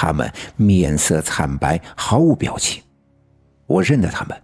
[0.00, 2.80] 他们面色惨白，毫无表情。
[3.66, 4.42] 我认得他们，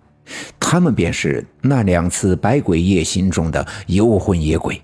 [0.58, 4.82] 他们便是那两次百鬼夜行中的游魂野鬼。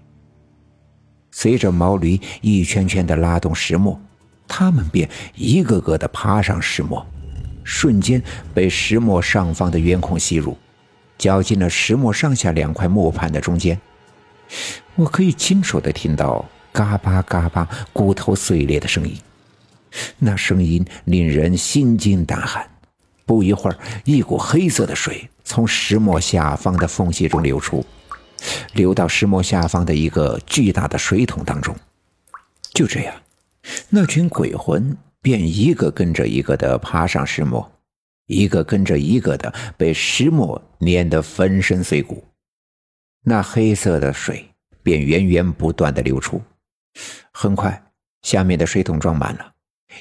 [1.32, 4.00] 随着毛驴一圈圈的拉动石磨，
[4.46, 7.04] 他们便一个个的爬上石磨，
[7.64, 8.22] 瞬间
[8.54, 10.56] 被石磨上方的圆孔吸入，
[11.18, 13.76] 绞进了石磨上下两块磨盘的中间。
[14.94, 19.16] 我可以清楚的听到嘎巴嘎巴骨头碎裂的声音，
[20.18, 22.68] 那声音令人心惊胆寒。
[23.26, 27.84] 不一会儿，一股黑色的水从石磨下方的缝隙中流出，
[28.74, 31.74] 流到石磨下方的一个巨大的水桶当中。
[32.72, 33.14] 就这样，
[33.88, 37.70] 那群鬼魂便一个跟着一个的爬上石磨，
[38.26, 42.24] 一个跟着一个的被石磨碾得粉身碎骨。
[43.22, 44.48] 那黑色的水
[44.82, 46.42] 便源源不断的流出，
[47.32, 47.80] 很快，
[48.22, 49.52] 下面的水桶装满了。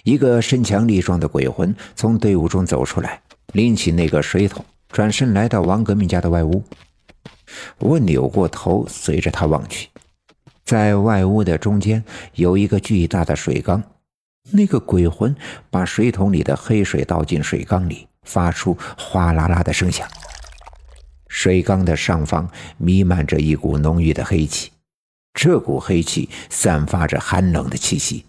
[0.04, 3.22] 一个身强力壮的鬼魂从队伍中走出来，
[3.54, 6.64] 拎起那个水桶，转身来到王革命家的外屋。
[7.80, 9.90] 我扭过头，随着他望去，
[10.64, 12.04] 在外屋的中间
[12.36, 13.82] 有一个巨大的水缸。
[14.52, 15.36] 那个鬼魂
[15.70, 20.08] 把水桶里的黑水倒进水缸里，发出哗啦啦的声响。
[21.28, 24.72] 水缸的上方弥漫着一股浓郁的黑气，
[25.34, 28.26] 这股黑气散发着寒冷的气息。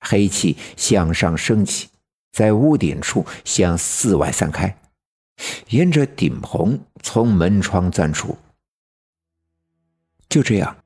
[0.00, 1.88] 黑气向上升起，
[2.32, 4.76] 在屋顶处向四外散开，
[5.70, 8.36] 沿着顶棚从门窗钻出。
[10.28, 10.76] 就这样，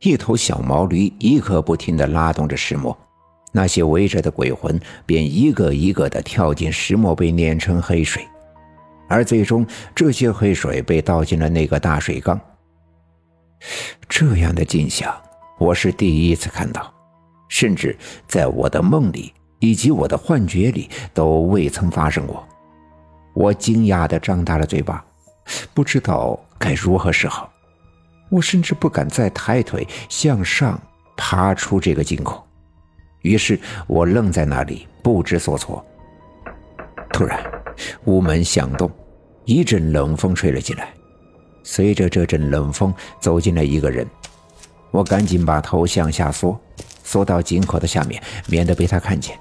[0.00, 2.96] 一头小毛驴一刻不停地拉动着石磨，
[3.52, 8.26] 那些围着的鬼魂便一个一个地跳进石磨，被碾成黑水，
[9.08, 12.40] 而最终这些黑水被倒进了那个大水缸。
[14.08, 15.14] 这样的景象，
[15.58, 17.01] 我是第一次看到。
[17.52, 17.94] 甚至
[18.26, 22.42] 在我的梦里以及我的幻觉里都未曾发生过。
[23.34, 25.04] 我惊讶地张大了嘴巴，
[25.74, 27.52] 不知道该如何是好。
[28.30, 30.80] 我甚至不敢再抬腿向上
[31.14, 32.42] 爬出这个井口，
[33.20, 35.84] 于是我愣在那里不知所措。
[37.12, 37.38] 突然，
[38.06, 38.90] 屋门响动，
[39.44, 40.88] 一阵冷风吹了进来。
[41.62, 44.08] 随着这阵冷风走进来一个人，
[44.90, 46.58] 我赶紧把头向下缩。
[47.02, 49.38] 缩到井口的下面，免得被他看见。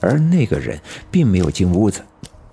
[0.00, 2.02] 而那个人并没有进屋子，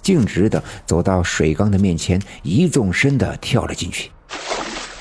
[0.02, 4.10] 径直的走到水缸的面前，一纵身的跳了进去。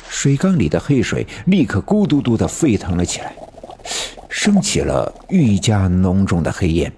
[0.08, 3.34] 水缸里的黑水立刻咕嘟嘟的沸腾了起来，
[4.28, 6.92] 升起了愈加浓重的黑烟。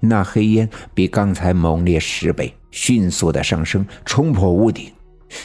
[0.00, 4.90] 那黑烟比刚才猛烈十倍，迅速的上升，冲破屋顶，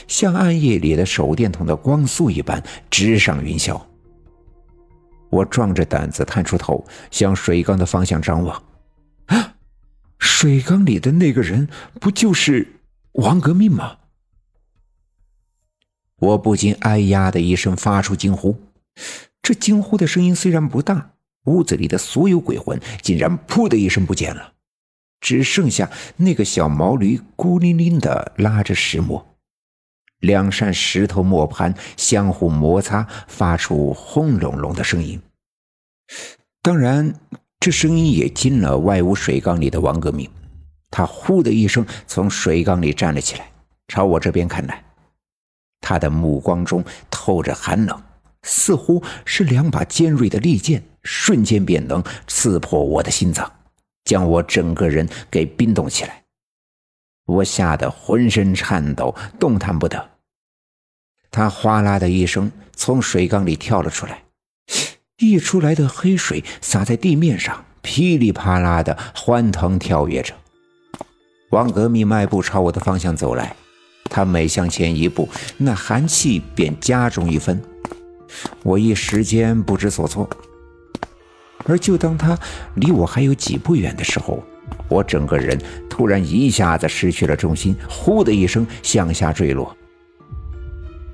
[0.07, 3.79] 像暗夜里的手电筒的光束一般，直上云霄。
[5.29, 8.63] 我壮着胆子探出头，向水缸的方向张望。
[9.25, 9.55] 啊，
[10.17, 11.67] 水缸里的那个人
[11.99, 12.79] 不就是
[13.13, 13.97] 王革命吗？
[16.17, 18.57] 我不禁“哎呀”的一声发出惊呼。
[19.41, 21.11] 这惊呼的声音虽然不大，
[21.45, 24.53] 屋子里的所有鬼魂竟然“噗”的一声不见了，
[25.19, 29.34] 只剩下那个小毛驴孤零零的拉着石磨。
[30.19, 35.21] 两扇石头磨盘相互摩擦，发出轰隆隆的声音。
[36.61, 37.13] 当然，
[37.59, 40.29] 这声音也惊了外屋水缸里的王革命。
[40.89, 43.51] 他呼的一声从水缸里站了起来，
[43.87, 44.83] 朝我这边看来。
[45.81, 48.01] 他的目光中透着寒冷，
[48.43, 53.51] 似乎是两把尖锐的利剑，瞬间便能刺破我的心脏，
[54.05, 56.23] 将我整个人给冰冻起来。
[57.25, 60.11] 我吓得浑身颤抖，动弹不得。
[61.31, 64.23] 他哗啦的一声从水缸里跳了出来，
[65.17, 70.33] 溢出来的黑水洒在地面上，噼里啪啦的欢腾跳跃着。
[71.49, 73.55] 王革命迈步朝我的方向走来，
[74.05, 77.61] 他每向前一步，那寒气便加重一分。
[78.63, 80.29] 我一时间不知所措。
[81.65, 82.37] 而就当他
[82.75, 84.43] 离我还有几步远的时候，
[84.87, 85.59] 我整个人
[85.89, 89.75] 突然一下子失去了重心，呼的一声向下坠落。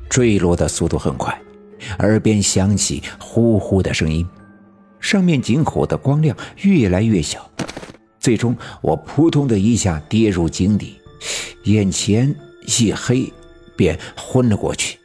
[0.09, 1.41] 坠落的速度很快，
[1.99, 4.27] 耳边响起呼呼的声音，
[4.99, 7.49] 上面井口的光亮越来越小，
[8.19, 10.99] 最终我扑通的一下跌入井底，
[11.63, 12.35] 眼前
[12.77, 13.31] 一黑，
[13.77, 14.97] 便昏了过去。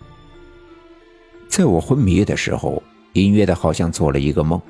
[1.49, 2.83] 在我昏迷的时候，
[3.13, 4.61] 隐约的好像做了一个梦。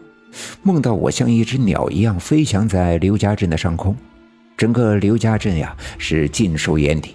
[0.63, 3.97] 梦到我像一只鸟一样飞翔在刘家镇的上空，
[4.57, 7.15] 整个刘家镇呀是尽收眼底，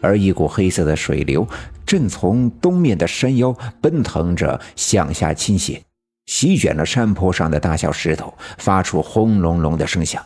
[0.00, 1.46] 而一股黑色的水流
[1.84, 5.82] 正从东面的山腰奔腾着向下倾斜，
[6.26, 10.24] 席卷了山坡上的大小石头，发出轰隆隆的声响。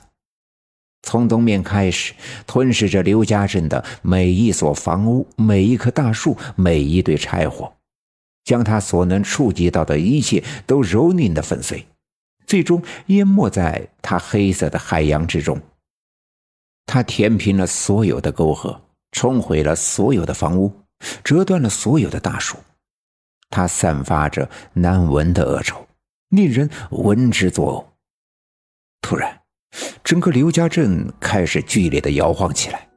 [1.02, 2.12] 从东面开始，
[2.46, 7.72] 吞噬着刘家镇的每一所房屋、每一棵大树、每一堆柴火，
[8.44, 11.86] 将他所能触及到的一切都蹂躏的粉碎，
[12.50, 15.56] 最终淹没在他黑色的海洋之中。
[16.84, 18.80] 他填平了所有的沟壑，
[19.12, 20.72] 冲毁了所有的房屋，
[21.22, 22.56] 折断了所有的大树。
[23.50, 25.86] 他散发着难闻的恶臭，
[26.30, 27.84] 令人闻之作呕。
[29.00, 29.40] 突然。
[30.02, 32.88] 整个刘家镇开始剧烈的摇晃起来，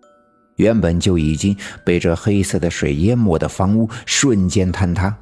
[0.56, 5.16] 原本就已经被这黑色的水淹没的房屋瞬间坍塌，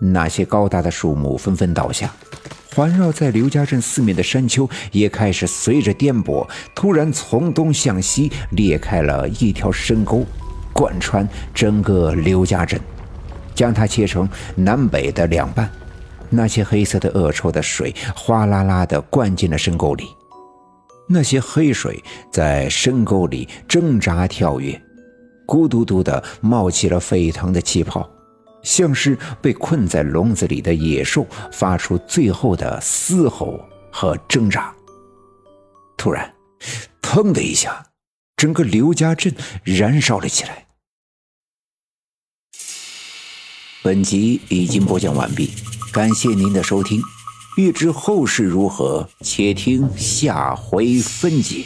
[0.00, 2.12] 那些高大的树木纷纷倒下，
[2.74, 10.24] 环绕在刘家镇四面的山丘也开始随着颠簸，突然从东向西裂开了一条深沟，
[10.72, 12.80] 贯穿整个刘家镇，
[13.54, 15.70] 将它切成南北的两半。
[16.32, 20.04] 那些黑色的恶臭的水哗啦啦地灌进了深沟里。
[21.08, 22.00] 那些黑水
[22.30, 24.80] 在深沟里挣扎跳跃，
[25.44, 28.08] 咕嘟嘟地冒起了沸腾的气泡，
[28.62, 33.60] 像是被困在笼子里的野兽发出最后的嘶吼
[33.90, 34.74] 和挣扎。
[35.96, 36.34] 突然，
[37.02, 37.86] 腾的一下，
[38.36, 39.34] 整个刘家镇
[39.64, 40.66] 燃烧了起来。
[43.82, 45.50] 本集已经播讲完毕，
[45.92, 47.02] 感谢您的收听。
[47.56, 51.64] 欲知后事如何，且听下回分解。